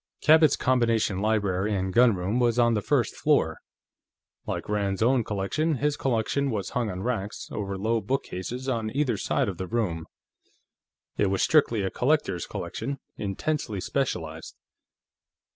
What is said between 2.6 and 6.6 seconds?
the first floor. Like Rand's own, his collection